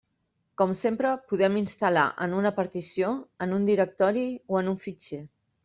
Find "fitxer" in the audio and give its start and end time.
4.89-5.25